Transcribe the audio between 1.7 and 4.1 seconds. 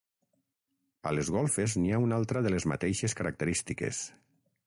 n'hi ha una altra de les mateixes característiques.